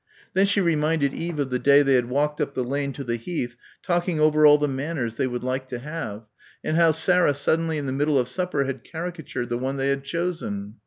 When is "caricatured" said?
8.83-9.49